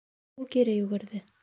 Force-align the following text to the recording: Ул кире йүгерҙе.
Ул 0.43 0.49
кире 0.55 0.75
йүгерҙе. 0.79 1.27